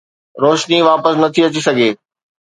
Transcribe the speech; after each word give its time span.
روشني 0.43 0.77
واپس 0.89 1.13
نٿي 1.21 1.41
اچي 1.47 1.61
سگهي 1.67 1.89